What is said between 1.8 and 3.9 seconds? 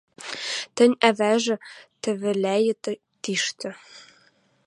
тӹвӹлӓйӹ тиштӹ